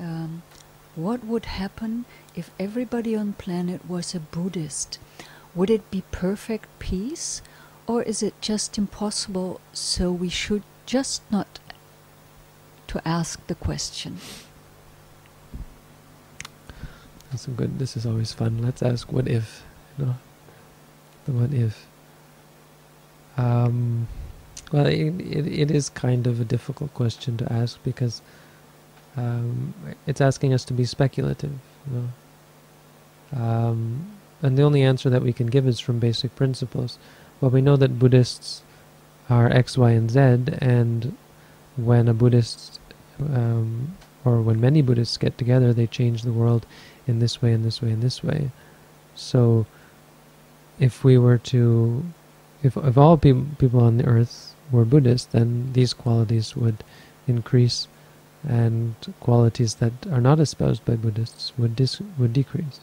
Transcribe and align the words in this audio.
um, 0.00 0.42
what 0.96 1.24
would 1.24 1.44
happen 1.44 2.04
if 2.34 2.50
everybody 2.58 3.14
on 3.14 3.34
planet 3.34 3.88
was 3.88 4.14
a 4.14 4.20
Buddhist? 4.20 4.98
Would 5.54 5.70
it 5.70 5.90
be 5.90 6.02
perfect 6.10 6.66
peace, 6.78 7.42
or 7.86 8.02
is 8.02 8.22
it 8.22 8.34
just 8.40 8.78
impossible? 8.78 9.60
So 9.72 10.10
we 10.10 10.28
should 10.28 10.62
just 10.86 11.22
not 11.30 11.58
to 12.88 13.06
ask 13.06 13.46
the 13.46 13.54
question. 13.54 14.18
That's 17.30 17.46
a 17.46 17.50
good. 17.50 17.78
This 17.78 17.96
is 17.96 18.06
always 18.06 18.32
fun. 18.32 18.60
Let's 18.62 18.82
ask 18.82 19.12
what 19.12 19.28
if. 19.28 19.62
You 19.98 20.06
know, 20.06 20.14
the 21.26 21.32
what 21.32 21.52
if. 21.52 21.86
Um, 23.36 24.08
well, 24.72 24.86
it, 24.86 25.20
it, 25.20 25.46
it 25.46 25.70
is 25.70 25.88
kind 25.88 26.26
of 26.26 26.40
a 26.40 26.44
difficult 26.44 26.92
question 26.94 27.36
to 27.38 27.52
ask 27.52 27.82
because 27.84 28.22
um, 29.16 29.74
it's 30.06 30.20
asking 30.20 30.52
us 30.54 30.64
to 30.66 30.72
be 30.72 30.84
speculative. 30.84 31.52
You 31.90 32.10
know? 33.32 33.42
Um, 33.42 34.18
and 34.42 34.56
the 34.56 34.62
only 34.62 34.82
answer 34.82 35.10
that 35.10 35.22
we 35.22 35.32
can 35.32 35.46
give 35.46 35.66
is 35.66 35.80
from 35.80 35.98
basic 35.98 36.34
principles. 36.36 36.98
Well, 37.40 37.50
we 37.50 37.60
know 37.60 37.76
that 37.76 37.98
Buddhists 37.98 38.62
are 39.28 39.48
X, 39.50 39.78
Y, 39.78 39.90
and 39.90 40.10
Z, 40.10 40.18
and 40.58 41.16
when 41.76 42.08
a 42.08 42.14
Buddhist, 42.14 42.80
um, 43.20 43.96
or 44.24 44.40
when 44.40 44.60
many 44.60 44.82
Buddhists 44.82 45.16
get 45.16 45.38
together, 45.38 45.72
they 45.72 45.86
change 45.86 46.22
the 46.22 46.32
world 46.32 46.66
in 47.06 47.18
this 47.18 47.40
way, 47.40 47.52
in 47.52 47.62
this 47.62 47.80
way, 47.80 47.90
in 47.90 48.00
this 48.00 48.22
way. 48.22 48.50
So, 49.14 49.66
if 50.78 51.04
we 51.04 51.18
were 51.18 51.38
to, 51.38 52.04
if, 52.62 52.76
if 52.76 52.96
all 52.98 53.16
pe 53.16 53.34
people 53.58 53.80
on 53.80 53.98
the 53.98 54.06
earth 54.06 54.54
were 54.72 54.84
Buddhist, 54.84 55.32
then 55.32 55.72
these 55.72 55.92
qualities 55.92 56.56
would 56.56 56.82
increase, 57.26 57.88
and 58.48 58.94
qualities 59.20 59.76
that 59.76 59.92
are 60.10 60.20
not 60.20 60.40
espoused 60.40 60.84
by 60.84 60.96
Buddhists 60.96 61.52
would 61.58 61.76
dis 61.76 62.00
would 62.18 62.32
decrease. 62.32 62.80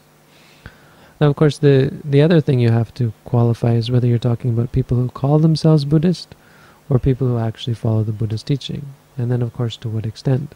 Now, 1.20 1.28
of 1.28 1.36
course, 1.36 1.58
the 1.58 1.92
the 2.04 2.22
other 2.22 2.40
thing 2.40 2.60
you 2.60 2.70
have 2.70 2.94
to 2.94 3.12
qualify 3.24 3.74
is 3.74 3.90
whether 3.90 4.06
you're 4.06 4.18
talking 4.18 4.50
about 4.50 4.72
people 4.72 4.96
who 4.96 5.08
call 5.08 5.38
themselves 5.38 5.84
Buddhist, 5.84 6.34
or 6.88 6.98
people 6.98 7.26
who 7.26 7.38
actually 7.38 7.74
follow 7.74 8.04
the 8.04 8.12
Buddhist 8.12 8.46
teaching, 8.46 8.86
and 9.16 9.30
then, 9.30 9.42
of 9.42 9.52
course, 9.52 9.76
to 9.78 9.88
what 9.88 10.06
extent. 10.06 10.54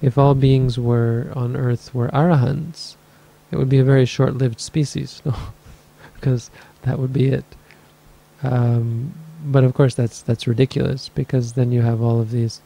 If 0.00 0.16
all 0.16 0.34
beings 0.34 0.78
were 0.78 1.30
on 1.34 1.56
Earth 1.56 1.94
were 1.94 2.08
arahants, 2.08 2.96
it 3.50 3.56
would 3.56 3.68
be 3.68 3.78
a 3.78 3.84
very 3.84 4.06
short-lived 4.06 4.60
species, 4.60 5.22
because 6.14 6.50
that 6.82 6.98
would 6.98 7.12
be 7.12 7.28
it. 7.28 7.44
Um, 8.42 9.14
but 9.44 9.64
of 9.64 9.74
course, 9.74 9.94
that's 9.94 10.22
that's 10.22 10.46
ridiculous 10.46 11.08
because 11.08 11.52
then 11.52 11.72
you 11.72 11.82
have 11.82 12.00
all 12.00 12.20
of 12.20 12.30
these. 12.30 12.60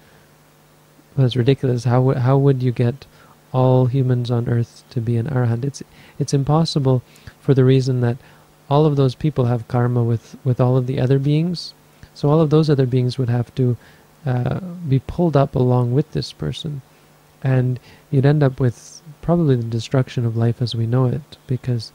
Well, 1.17 1.27
it's 1.27 1.37
ridiculous. 1.37 1.85
How 1.85 2.11
how 2.15 2.39
would 2.39 2.63
you 2.63 2.73
get 2.73 3.07
all 3.53 3.87
humans 3.87 4.31
on 4.31 4.49
Earth 4.49 4.85
to 4.91 5.01
be 5.01 5.17
an 5.17 5.27
arahant? 5.27 5.65
It's 5.65 5.83
it's 6.19 6.35
impossible 6.35 7.03
for 7.41 7.55
the 7.55 7.65
reason 7.65 8.01
that 8.01 8.17
all 8.71 8.87
of 8.87 8.97
those 8.97 9.15
people 9.15 9.47
have 9.47 9.69
karma 9.69 10.03
with 10.03 10.37
with 10.45 10.61
all 10.61 10.77
of 10.77 10.87
the 10.87 10.99
other 11.01 11.19
beings. 11.19 11.75
So 12.15 12.31
all 12.31 12.41
of 12.41 12.51
those 12.51 12.71
other 12.71 12.87
beings 12.87 13.19
would 13.19 13.29
have 13.29 13.55
to 13.57 13.77
uh, 14.25 14.61
be 14.89 15.01
pulled 15.01 15.37
up 15.37 15.55
along 15.55 15.93
with 15.93 16.13
this 16.13 16.33
person, 16.33 16.81
and 17.43 17.79
you'd 18.11 18.27
end 18.27 18.43
up 18.43 18.61
with 18.61 19.03
probably 19.21 19.57
the 19.57 19.63
destruction 19.65 20.25
of 20.27 20.37
life 20.37 20.61
as 20.63 20.75
we 20.75 20.87
know 20.87 21.07
it 21.07 21.37
because 21.47 21.93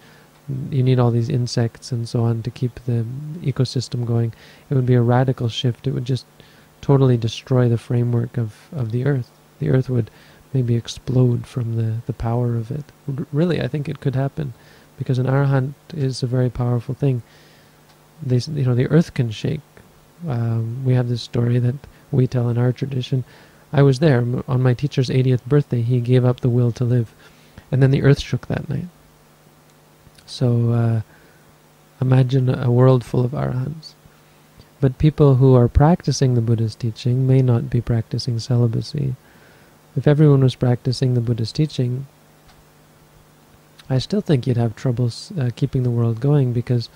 you 0.71 0.81
need 0.81 0.99
all 0.99 1.11
these 1.11 1.29
insects 1.29 1.91
and 1.91 2.07
so 2.07 2.23
on 2.23 2.41
to 2.41 2.51
keep 2.51 2.79
the 2.85 3.05
ecosystem 3.41 4.05
going. 4.05 4.33
It 4.69 4.75
would 4.75 4.85
be 4.85 4.93
a 4.93 5.01
radical 5.01 5.49
shift. 5.49 5.87
It 5.87 5.91
would 5.91 6.05
just 6.05 6.25
totally 6.81 7.17
destroy 7.17 7.67
the 7.67 7.77
framework 7.77 8.37
of, 8.37 8.55
of 8.71 8.91
the 8.91 9.05
earth. 9.05 9.29
The 9.59 9.69
earth 9.69 9.89
would 9.89 10.09
maybe 10.53 10.75
explode 10.75 11.45
from 11.45 11.75
the, 11.75 12.01
the 12.05 12.13
power 12.13 12.55
of 12.55 12.71
it. 12.71 12.85
Really, 13.31 13.61
I 13.61 13.67
think 13.67 13.89
it 13.89 13.99
could 13.99 14.15
happen 14.15 14.53
because 14.97 15.19
an 15.19 15.27
arahant 15.27 15.73
is 15.93 16.23
a 16.23 16.27
very 16.27 16.49
powerful 16.49 16.95
thing. 16.95 17.21
They, 18.21 18.37
you 18.37 18.63
know, 18.63 18.75
the 18.75 18.87
earth 18.87 19.13
can 19.13 19.29
shake. 19.31 19.61
Um, 20.27 20.83
we 20.83 20.93
have 20.93 21.09
this 21.09 21.21
story 21.21 21.59
that 21.59 21.75
we 22.11 22.25
tell 22.25 22.49
in 22.49 22.57
our 22.57 22.71
tradition. 22.71 23.23
I 23.71 23.83
was 23.83 23.99
there 23.99 24.25
on 24.47 24.63
my 24.63 24.73
teacher's 24.73 25.09
80th 25.09 25.45
birthday. 25.45 25.81
He 25.81 25.99
gave 25.99 26.25
up 26.25 26.39
the 26.39 26.49
will 26.49 26.71
to 26.73 26.83
live, 26.83 27.13
and 27.71 27.83
then 27.83 27.91
the 27.91 28.01
earth 28.01 28.19
shook 28.19 28.47
that 28.47 28.69
night. 28.69 28.87
So 30.25 30.71
uh, 30.71 31.01
imagine 32.01 32.49
a 32.49 32.71
world 32.71 33.03
full 33.03 33.23
of 33.23 33.31
arahants. 33.31 33.93
But 34.79 34.97
people 34.97 35.35
who 35.35 35.55
are 35.55 35.67
practicing 35.67 36.35
the 36.35 36.41
Buddhist 36.41 36.79
teaching 36.79 37.25
may 37.25 37.41
not 37.41 37.69
be 37.69 37.81
practicing 37.81 38.39
celibacy. 38.39 39.15
If 39.95 40.07
everyone 40.07 40.43
was 40.43 40.55
practicing 40.55 41.13
the 41.13 41.21
Buddhist 41.21 41.55
teaching, 41.55 42.05
I 43.89 43.97
still 43.97 44.21
think 44.21 44.45
you'd 44.45 44.57
have 44.57 44.75
troubles 44.75 45.31
uh, 45.39 45.49
keeping 45.55 45.83
the 45.83 45.89
world 45.89 46.19
going 46.19 46.53
because 46.53 46.89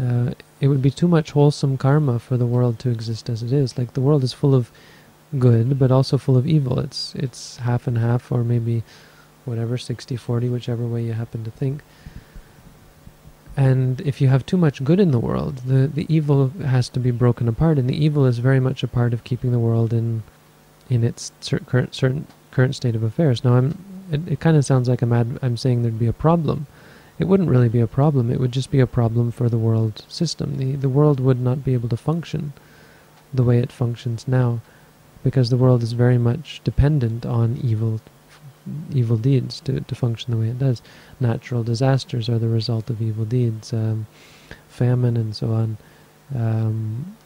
uh, 0.00 0.32
it 0.60 0.68
would 0.68 0.82
be 0.82 0.90
too 0.90 1.08
much 1.08 1.32
wholesome 1.32 1.76
karma 1.76 2.18
for 2.18 2.36
the 2.36 2.46
world 2.46 2.78
to 2.80 2.90
exist 2.90 3.28
as 3.28 3.42
it 3.42 3.52
is. 3.52 3.76
Like 3.76 3.94
the 3.94 4.00
world 4.00 4.22
is 4.22 4.32
full 4.32 4.54
of 4.54 4.70
good, 5.38 5.78
but 5.78 5.90
also 5.90 6.18
full 6.18 6.36
of 6.36 6.46
evil. 6.46 6.78
It's 6.78 7.14
it's 7.14 7.56
half 7.58 7.86
and 7.86 7.98
half, 7.98 8.30
or 8.30 8.44
maybe 8.44 8.84
whatever, 9.44 9.76
60-40, 9.76 10.52
whichever 10.52 10.86
way 10.86 11.02
you 11.02 11.14
happen 11.14 11.42
to 11.44 11.50
think. 11.50 11.82
And 13.56 14.00
if 14.00 14.20
you 14.20 14.28
have 14.28 14.46
too 14.46 14.56
much 14.56 14.82
good 14.82 14.98
in 14.98 15.10
the 15.10 15.18
world, 15.18 15.58
the, 15.66 15.86
the 15.86 16.06
evil 16.08 16.48
has 16.64 16.88
to 16.90 17.00
be 17.00 17.10
broken 17.10 17.48
apart, 17.48 17.78
and 17.78 17.88
the 17.88 18.04
evil 18.04 18.24
is 18.24 18.38
very 18.38 18.60
much 18.60 18.82
a 18.82 18.88
part 18.88 19.12
of 19.12 19.24
keeping 19.24 19.52
the 19.52 19.58
world 19.58 19.92
in 19.92 20.22
in 20.88 21.04
its 21.04 21.32
cer 21.40 21.58
current 21.58 21.94
certain 21.94 22.26
current 22.50 22.74
state 22.74 22.94
of 22.94 23.02
affairs. 23.02 23.44
Now, 23.44 23.54
I'm 23.56 23.78
it, 24.10 24.32
it 24.32 24.40
kind 24.40 24.56
of 24.56 24.64
sounds 24.64 24.88
like 24.88 25.02
I'm 25.02 25.12
ad, 25.12 25.38
I'm 25.42 25.56
saying 25.56 25.82
there'd 25.82 25.98
be 25.98 26.06
a 26.06 26.12
problem. 26.12 26.66
It 27.18 27.28
wouldn't 27.28 27.50
really 27.50 27.68
be 27.68 27.80
a 27.80 27.86
problem. 27.86 28.30
It 28.30 28.40
would 28.40 28.52
just 28.52 28.70
be 28.70 28.80
a 28.80 28.86
problem 28.86 29.30
for 29.30 29.48
the 29.48 29.58
world 29.58 30.04
system. 30.08 30.56
The 30.56 30.76
the 30.76 30.88
world 30.88 31.20
would 31.20 31.40
not 31.40 31.62
be 31.62 31.74
able 31.74 31.90
to 31.90 31.96
function 31.96 32.54
the 33.34 33.44
way 33.44 33.58
it 33.58 33.70
functions 33.70 34.26
now, 34.26 34.60
because 35.22 35.50
the 35.50 35.56
world 35.56 35.82
is 35.82 35.92
very 35.92 36.18
much 36.18 36.62
dependent 36.64 37.26
on 37.26 37.58
evil 37.62 38.00
evil 38.92 39.16
deeds 39.16 39.60
to, 39.60 39.80
to 39.80 39.94
function 39.94 40.30
the 40.30 40.36
way 40.36 40.48
it 40.48 40.58
does. 40.58 40.82
Natural 41.20 41.62
disasters 41.62 42.28
are 42.28 42.38
the 42.38 42.48
result 42.48 42.90
of 42.90 43.02
evil 43.02 43.24
deeds, 43.24 43.72
um, 43.72 44.06
famine 44.68 45.16
and 45.16 45.34
so 45.34 45.52
on. 45.52 45.76
Um, 46.34 47.16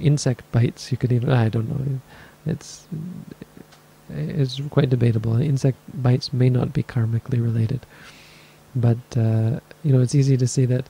insect 0.00 0.50
bites, 0.52 0.90
you 0.90 0.98
could 0.98 1.12
even, 1.12 1.30
I 1.30 1.48
don't 1.48 1.68
know, 1.68 2.00
it's, 2.46 2.86
it's 4.10 4.60
quite 4.70 4.90
debatable. 4.90 5.36
Insect 5.40 5.78
bites 6.02 6.32
may 6.32 6.50
not 6.50 6.72
be 6.72 6.82
karmically 6.82 7.42
related. 7.42 7.84
But, 8.76 8.98
uh, 9.16 9.60
you 9.82 9.92
know, 9.92 10.00
it's 10.00 10.14
easy 10.14 10.36
to 10.36 10.48
see 10.48 10.66
that 10.66 10.86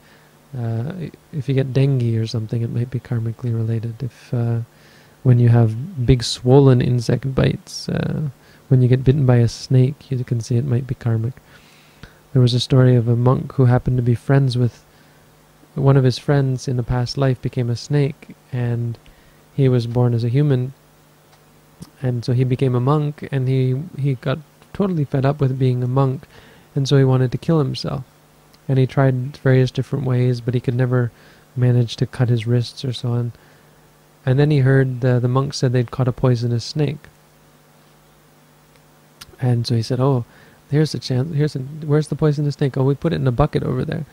uh, 0.56 0.92
if 1.32 1.48
you 1.48 1.54
get 1.54 1.72
dengue 1.72 2.16
or 2.16 2.26
something, 2.26 2.62
it 2.62 2.70
might 2.70 2.90
be 2.90 3.00
karmically 3.00 3.54
related. 3.54 4.02
If 4.02 4.32
uh, 4.32 4.60
when 5.22 5.38
you 5.38 5.48
have 5.48 6.06
big 6.06 6.22
swollen 6.22 6.80
insect 6.80 7.34
bites, 7.34 7.88
uh, 7.88 8.30
when 8.68 8.82
you 8.82 8.88
get 8.88 9.04
bitten 9.04 9.26
by 9.26 9.36
a 9.36 9.48
snake, 9.48 10.10
you 10.10 10.24
can 10.24 10.40
see 10.40 10.56
it 10.56 10.64
might 10.64 10.86
be 10.86 10.94
karmic. 10.94 11.34
There 12.32 12.42
was 12.42 12.54
a 12.54 12.60
story 12.60 12.96
of 12.96 13.08
a 13.08 13.16
monk 13.16 13.52
who 13.52 13.66
happened 13.66 13.96
to 13.98 14.02
be 14.02 14.14
friends 14.14 14.58
with 14.58 14.84
one 15.74 15.96
of 15.96 16.04
his 16.04 16.18
friends 16.18 16.68
in 16.68 16.78
a 16.78 16.82
past 16.82 17.18
life 17.18 17.40
became 17.42 17.68
a 17.68 17.76
snake, 17.76 18.34
and 18.52 18.98
he 19.54 19.68
was 19.68 19.86
born 19.86 20.14
as 20.14 20.24
a 20.24 20.28
human, 20.28 20.72
and 22.00 22.24
so 22.24 22.32
he 22.32 22.44
became 22.44 22.74
a 22.74 22.80
monk, 22.80 23.28
and 23.30 23.48
he 23.48 23.82
he 23.98 24.14
got 24.14 24.38
totally 24.72 25.04
fed 25.04 25.26
up 25.26 25.40
with 25.40 25.58
being 25.58 25.82
a 25.82 25.88
monk, 25.88 26.26
and 26.74 26.88
so 26.88 26.96
he 26.96 27.04
wanted 27.04 27.32
to 27.32 27.38
kill 27.38 27.58
himself, 27.58 28.04
and 28.68 28.78
he 28.78 28.86
tried 28.86 29.36
various 29.38 29.70
different 29.70 30.04
ways, 30.04 30.40
but 30.40 30.54
he 30.54 30.60
could 30.60 30.74
never 30.74 31.10
manage 31.56 31.96
to 31.96 32.06
cut 32.06 32.28
his 32.28 32.46
wrists 32.46 32.84
or 32.84 32.92
so 32.92 33.10
on. 33.10 33.32
And 34.26 34.38
then 34.38 34.50
he 34.50 34.60
heard 34.60 35.00
the, 35.00 35.20
the 35.20 35.28
monk 35.28 35.54
said 35.54 35.72
they'd 35.72 35.90
caught 35.90 36.08
a 36.08 36.12
poisonous 36.12 36.64
snake. 36.64 36.98
And 39.40 39.66
so 39.66 39.74
he 39.74 39.82
said, 39.82 40.00
"Oh, 40.00 40.24
here's 40.70 40.94
a 40.94 40.98
chance. 40.98 41.34
Here's 41.34 41.56
a, 41.56 41.60
where's 41.60 42.08
the 42.08 42.16
poisonous 42.16 42.54
snake? 42.54 42.76
Oh, 42.76 42.84
we 42.84 42.94
put 42.94 43.12
it 43.12 43.20
in 43.20 43.26
a 43.26 43.32
bucket 43.32 43.62
over 43.62 43.84
there." 43.84 44.06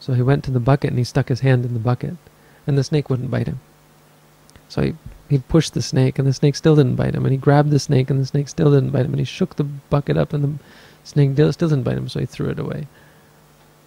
So 0.00 0.14
he 0.14 0.22
went 0.22 0.44
to 0.44 0.50
the 0.50 0.60
bucket 0.60 0.90
and 0.90 0.98
he 0.98 1.04
stuck 1.04 1.28
his 1.28 1.40
hand 1.40 1.64
in 1.64 1.74
the 1.74 1.80
bucket, 1.80 2.16
and 2.66 2.78
the 2.78 2.84
snake 2.84 3.10
wouldn't 3.10 3.30
bite 3.30 3.48
him. 3.48 3.60
So 4.68 4.82
he 4.82 4.94
he 5.28 5.38
pushed 5.38 5.74
the 5.74 5.82
snake, 5.82 6.18
and 6.18 6.26
the 6.26 6.32
snake 6.32 6.56
still 6.56 6.76
didn't 6.76 6.96
bite 6.96 7.14
him. 7.14 7.24
And 7.24 7.32
he 7.32 7.38
grabbed 7.38 7.70
the 7.70 7.78
snake, 7.78 8.10
and 8.10 8.20
the 8.20 8.26
snake 8.26 8.48
still 8.48 8.70
didn't 8.70 8.90
bite 8.90 9.04
him. 9.04 9.12
And 9.12 9.18
he 9.20 9.24
shook 9.24 9.56
the 9.56 9.64
bucket 9.64 10.16
up, 10.16 10.32
and 10.32 10.44
the 10.44 10.52
snake 11.04 11.32
still 11.52 11.68
didn't 11.68 11.84
bite 11.84 11.98
him. 11.98 12.08
So 12.08 12.20
he 12.20 12.26
threw 12.26 12.48
it 12.48 12.58
away. 12.58 12.86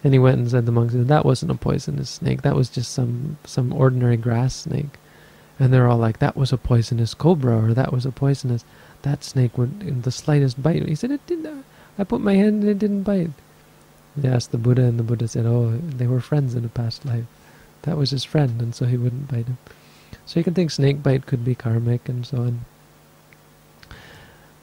And 0.04 0.12
he 0.12 0.18
went 0.18 0.38
and 0.38 0.50
said, 0.50 0.66
"The 0.66 0.72
monks, 0.72 0.94
that 0.96 1.24
wasn't 1.24 1.52
a 1.52 1.54
poisonous 1.54 2.10
snake. 2.10 2.42
That 2.42 2.56
was 2.56 2.68
just 2.68 2.92
some 2.92 3.38
some 3.44 3.72
ordinary 3.72 4.16
grass 4.16 4.54
snake." 4.54 4.98
And 5.62 5.72
they're 5.72 5.88
all 5.88 5.98
like, 5.98 6.18
"That 6.18 6.36
was 6.36 6.52
a 6.52 6.58
poisonous 6.58 7.14
cobra, 7.14 7.56
or 7.56 7.74
that 7.74 7.92
was 7.92 8.04
a 8.04 8.10
poisonous." 8.10 8.64
that 9.02 9.24
snake 9.24 9.58
would 9.58 9.82
in 9.82 10.02
the 10.02 10.10
slightest 10.10 10.62
bite. 10.62 10.86
He 10.88 10.94
said, 10.94 11.10
it 11.10 11.26
didn't. 11.26 11.64
I 11.98 12.04
put 12.04 12.20
my 12.20 12.34
hand 12.34 12.62
and 12.62 12.70
it 12.70 12.78
didn't 12.78 13.02
bite. 13.02 13.30
They 14.16 14.28
asked 14.28 14.52
the 14.52 14.58
Buddha, 14.58 14.82
and 14.82 14.98
the 14.98 15.02
Buddha 15.02 15.26
said, 15.26 15.46
oh, 15.46 15.70
they 15.70 16.06
were 16.06 16.20
friends 16.20 16.54
in 16.54 16.64
a 16.64 16.68
past 16.68 17.04
life. 17.04 17.24
That 17.82 17.96
was 17.96 18.10
his 18.10 18.24
friend, 18.24 18.60
and 18.60 18.74
so 18.74 18.86
he 18.86 18.96
wouldn't 18.96 19.28
bite 19.28 19.46
him. 19.46 19.58
So 20.26 20.38
you 20.38 20.44
can 20.44 20.54
think 20.54 20.70
snake 20.70 21.02
bite 21.02 21.26
could 21.26 21.44
be 21.44 21.54
karmic 21.54 22.08
and 22.08 22.26
so 22.26 22.38
on. 22.38 22.60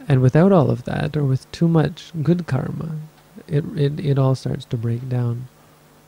and 0.07 0.21
without 0.21 0.51
all 0.51 0.69
of 0.69 0.85
that, 0.85 1.17
or 1.17 1.23
with 1.23 1.51
too 1.51 1.67
much 1.67 2.11
good 2.23 2.47
karma, 2.47 2.95
it 3.47 3.63
it, 3.75 3.99
it 3.99 4.19
all 4.19 4.35
starts 4.35 4.65
to 4.65 4.77
break 4.77 5.09
down. 5.09 5.47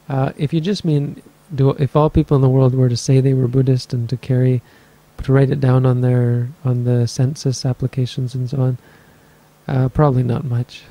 Uh, 0.07 0.31
if 0.37 0.53
you 0.53 0.61
just 0.61 0.85
mean, 0.85 1.21
do 1.53 1.71
if 1.71 1.95
all 1.95 2.09
people 2.09 2.35
in 2.35 2.41
the 2.41 2.49
world 2.49 2.73
were 2.75 2.89
to 2.89 2.97
say 2.97 3.19
they 3.19 3.33
were 3.33 3.47
Buddhist 3.47 3.93
and 3.93 4.07
to 4.09 4.17
carry, 4.17 4.61
to 5.23 5.33
write 5.33 5.49
it 5.49 5.59
down 5.59 5.85
on 5.85 6.01
their 6.01 6.49
on 6.63 6.83
the 6.83 7.07
census 7.07 7.65
applications 7.65 8.35
and 8.35 8.49
so 8.49 8.61
on, 8.61 8.77
uh, 9.67 9.89
probably 9.89 10.23
not 10.23 10.43
much. 10.43 10.83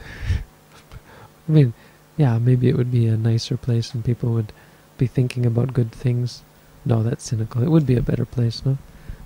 I 1.48 1.52
mean, 1.52 1.74
yeah, 2.16 2.38
maybe 2.38 2.68
it 2.68 2.76
would 2.76 2.92
be 2.92 3.06
a 3.06 3.16
nicer 3.16 3.56
place 3.56 3.92
and 3.94 4.04
people 4.04 4.32
would 4.32 4.52
be 4.98 5.06
thinking 5.06 5.46
about 5.46 5.72
good 5.72 5.90
things. 5.92 6.42
No, 6.84 7.02
that's 7.02 7.24
cynical. 7.24 7.62
It 7.62 7.70
would 7.70 7.86
be 7.86 7.96
a 7.96 8.02
better 8.02 8.24
place, 8.24 8.64
no? 8.64 8.78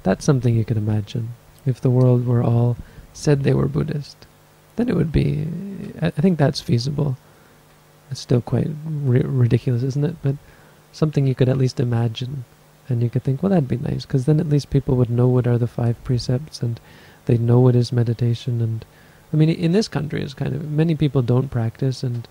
That's 0.03 0.25
something 0.25 0.55
you 0.55 0.65
could 0.65 0.77
imagine. 0.77 1.35
If 1.67 1.81
the 1.81 1.91
world 1.91 2.27
were 2.27 2.43
all 2.43 2.77
said 3.13 3.43
they 3.43 3.55
were 3.55 3.67
Buddhist, 3.67 4.27
then 4.77 4.89
it 4.89 4.97
would 4.97 5.13
be. 5.13 5.49
I 6.01 6.11
think 6.11 6.39
that's 6.39 6.61
feasible. 6.61 7.17
It's 8.11 8.21
still 8.21 8.41
quite 8.41 8.69
ri- 8.85 9.23
ridiculous, 9.23 9.83
isn't 9.83 10.05
it? 10.05 10.17
But 10.23 10.37
something 10.93 11.27
you 11.27 11.35
could 11.35 11.49
at 11.49 11.59
least 11.59 11.81
imagine, 11.81 12.45
and 12.89 13.03
you 13.03 13.11
could 13.11 13.23
think, 13.23 13.43
well, 13.43 13.51
that'd 13.51 13.69
be 13.69 13.77
nice, 13.79 14.05
because 14.05 14.27
then 14.27 14.41
at 14.41 14.49
least 14.49 14.71
people 14.71 14.97
would 14.97 15.11
know 15.11 15.29
what 15.29 15.47
are 15.47 15.59
the 15.59 15.67
five 15.67 16.03
precepts, 16.05 16.63
and 16.63 16.81
they'd 17.27 17.41
know 17.41 17.61
what 17.61 17.75
is 17.75 17.93
meditation. 17.93 18.61
And 18.61 18.85
I 19.33 19.37
mean, 19.37 19.49
in 19.49 19.73
this 19.73 19.89
country, 19.89 20.23
it's 20.23 20.35
kind 20.35 20.55
of 20.55 20.71
many 20.71 20.95
people 20.95 21.23
don't 21.23 21.51
practice, 21.51 22.03
and 22.03 22.29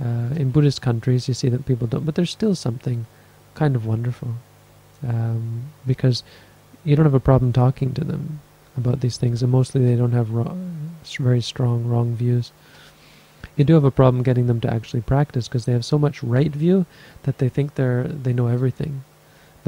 uh, 0.00 0.34
in 0.36 0.50
Buddhist 0.50 0.80
countries, 0.82 1.28
you 1.28 1.34
see 1.34 1.48
that 1.48 1.66
people 1.66 1.86
don't, 1.86 2.06
but 2.06 2.14
there's 2.14 2.30
still 2.30 2.54
something 2.54 3.06
kind 3.54 3.74
of 3.74 3.86
wonderful, 3.86 4.34
um, 5.06 5.64
because 5.86 6.22
you 6.84 6.94
don't 6.94 7.06
have 7.06 7.14
a 7.14 7.20
problem 7.20 7.52
talking 7.52 7.92
to 7.94 8.04
them 8.04 8.40
about 8.76 9.00
these 9.00 9.16
things, 9.16 9.42
and 9.42 9.50
mostly 9.50 9.84
they 9.84 9.96
don't 9.96 10.12
have 10.12 10.30
wrong, 10.30 10.94
very 11.18 11.42
strong 11.42 11.84
wrong 11.86 12.14
views. 12.14 12.52
You 13.56 13.64
do 13.64 13.74
have 13.74 13.84
a 13.84 13.90
problem 13.90 14.22
getting 14.22 14.46
them 14.46 14.60
to 14.60 14.72
actually 14.72 15.00
practice 15.00 15.48
because 15.48 15.64
they 15.64 15.72
have 15.72 15.84
so 15.84 15.98
much 15.98 16.22
right 16.22 16.52
view 16.52 16.86
that 17.24 17.38
they 17.38 17.48
think 17.48 17.74
they're 17.74 18.04
they 18.04 18.32
know 18.32 18.46
everything. 18.46 19.02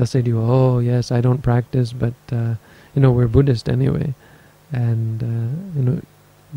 They'll 0.01 0.07
say 0.07 0.23
to 0.23 0.29
you, 0.29 0.41
"Oh 0.41 0.79
yes, 0.79 1.13
I 1.13 1.21
don't 1.21 1.43
practice, 1.43 1.93
but 1.93 2.15
uh, 2.33 2.55
you 2.95 3.03
know 3.03 3.13
we're 3.13 3.29
Buddhist 3.29 3.69
anyway," 3.69 4.15
and 4.73 5.23
uh, 5.23 5.79
you 5.79 5.85
know 5.85 6.01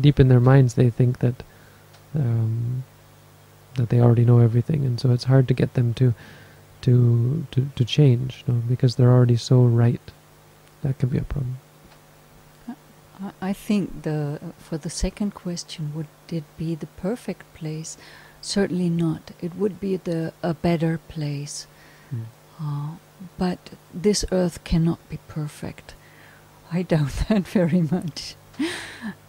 deep 0.00 0.18
in 0.18 0.28
their 0.28 0.40
minds 0.40 0.76
they 0.80 0.88
think 0.88 1.18
that 1.18 1.42
um, 2.14 2.84
that 3.74 3.90
they 3.90 4.00
already 4.00 4.24
know 4.24 4.38
everything, 4.38 4.86
and 4.86 4.98
so 4.98 5.12
it's 5.12 5.24
hard 5.24 5.46
to 5.48 5.52
get 5.52 5.74
them 5.74 5.92
to 5.92 6.14
to 6.80 7.46
to, 7.50 7.68
to 7.76 7.84
change, 7.84 8.42
you 8.46 8.54
know, 8.54 8.62
because 8.66 8.96
they're 8.96 9.12
already 9.12 9.36
so 9.36 9.60
right. 9.60 10.00
That 10.80 10.98
could 10.98 11.10
be 11.10 11.18
a 11.18 11.28
problem. 11.34 11.58
I 13.42 13.52
think 13.52 14.04
the 14.04 14.40
for 14.56 14.78
the 14.78 14.88
second 14.88 15.34
question, 15.34 15.92
would 15.94 16.08
it 16.30 16.44
be 16.56 16.74
the 16.74 16.88
perfect 16.96 17.44
place? 17.52 17.98
Certainly 18.40 18.88
not. 18.88 19.32
It 19.42 19.54
would 19.54 19.80
be 19.80 19.98
the 19.98 20.32
a 20.42 20.54
better 20.54 20.98
place. 21.08 21.66
Uh, 22.60 22.96
but 23.38 23.70
this 23.92 24.24
earth 24.32 24.62
cannot 24.64 25.06
be 25.08 25.18
perfect. 25.28 25.94
I 26.72 26.82
doubt 26.92 27.12
that 27.28 27.46
very 27.48 27.82
much. 27.82 28.36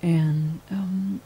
and 0.02 0.62
um, 0.70 1.22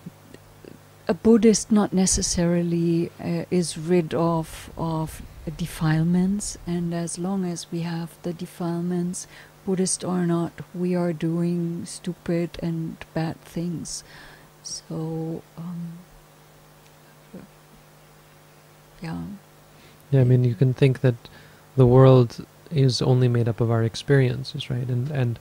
a 1.07 1.13
Buddhist 1.13 1.71
not 1.71 1.91
necessarily 1.91 3.11
uh, 3.19 3.45
is 3.51 3.77
rid 3.77 4.13
of 4.13 4.69
of 4.77 5.21
defilements, 5.57 6.57
and 6.67 6.93
as 6.93 7.17
long 7.17 7.45
as 7.45 7.71
we 7.71 7.81
have 7.81 8.17
the 8.21 8.31
defilements, 8.31 9.27
Buddhist 9.65 10.03
or 10.03 10.25
not, 10.25 10.51
we 10.73 10.95
are 10.95 11.13
doing 11.13 11.85
stupid 11.85 12.57
and 12.61 12.97
bad 13.13 13.41
things. 13.41 14.03
So, 14.63 15.41
um, 15.57 15.99
yeah. 19.01 19.21
Yeah, 20.11 20.21
I 20.21 20.23
mean, 20.23 20.43
you 20.43 20.55
can 20.55 20.73
think 20.73 21.01
that 21.01 21.15
the 21.75 21.85
world 21.85 22.45
is 22.71 23.01
only 23.01 23.27
made 23.27 23.47
up 23.47 23.61
of 23.61 23.71
our 23.71 23.83
experiences, 23.83 24.69
right? 24.69 24.87
And 24.87 25.09
and 25.11 25.39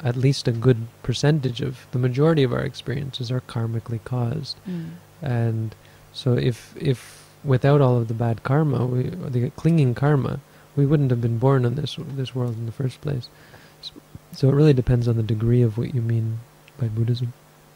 at 0.00 0.16
least 0.16 0.46
a 0.46 0.52
good 0.52 0.86
percentage 1.02 1.60
of 1.60 1.86
the 1.90 1.98
majority 1.98 2.44
of 2.44 2.52
our 2.52 2.64
experiences 2.64 3.30
are 3.32 3.40
karmically 3.40 4.02
caused. 4.04 4.56
Mm. 4.68 4.90
And 5.22 5.74
so, 6.12 6.34
if 6.34 6.74
if 6.76 7.28
without 7.44 7.80
all 7.80 7.96
of 7.98 8.08
the 8.08 8.14
bad 8.14 8.42
karma, 8.42 8.86
we, 8.86 9.02
the 9.04 9.50
clinging 9.50 9.94
karma, 9.94 10.40
we 10.76 10.86
wouldn't 10.86 11.10
have 11.10 11.20
been 11.20 11.38
born 11.38 11.64
in 11.64 11.74
this 11.74 11.96
this 12.16 12.34
world 12.34 12.56
in 12.56 12.66
the 12.66 12.72
first 12.72 13.00
place. 13.00 13.28
So 14.32 14.48
it 14.50 14.54
really 14.54 14.74
depends 14.74 15.08
on 15.08 15.16
the 15.16 15.22
degree 15.22 15.62
of 15.62 15.78
what 15.78 15.94
you 15.94 16.02
mean 16.02 16.40
by 16.78 16.88
Buddhism. 16.88 17.32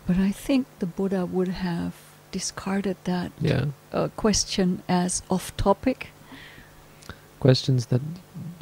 But 0.07 0.19
I 0.19 0.31
think 0.31 0.67
the 0.81 0.87
Buddha 0.87 1.25
would 1.25 1.49
have 1.49 1.95
discarded 2.31 2.97
that 3.05 3.33
Yeah. 3.41 3.67
uh, 3.93 4.09
question 4.17 4.83
as 4.89 5.23
off 5.31 5.57
topic. 5.57 6.09
Questions 7.43 7.87
that 7.87 8.01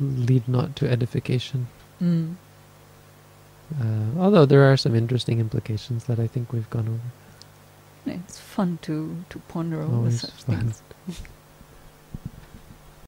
lead 0.00 0.49
not 0.49 0.75
to 0.77 0.91
edification. 0.91 1.67
Mm. 2.00 2.37
Uh, 3.79 4.19
although 4.19 4.47
there 4.47 4.65
are 4.73 4.79
some 4.79 4.94
interesting 4.94 5.38
implications 5.38 6.05
that 6.05 6.19
I 6.19 6.27
think 6.27 6.50
we've 6.50 6.71
gone 6.71 6.88
over. 6.88 8.17
It's 8.17 8.38
fun 8.38 8.79
to, 8.82 9.23
to 9.29 9.38
ponder 9.49 9.82
over 9.82 9.97
Always 9.97 10.23
such 10.23 10.31
fun. 10.31 10.73
things. 10.73 10.82